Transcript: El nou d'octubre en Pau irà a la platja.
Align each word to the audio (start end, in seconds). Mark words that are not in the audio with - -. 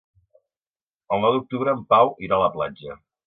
El 1.17 1.21
nou 1.25 1.35
d'octubre 1.37 1.75
en 1.79 1.85
Pau 1.95 2.11
irà 2.29 2.39
a 2.39 2.43
la 2.47 2.51
platja. 2.59 2.97